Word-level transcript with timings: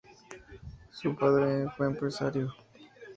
Su 0.89 1.15
padre 1.15 1.69
fue 1.77 1.85
empresario. 1.85 2.51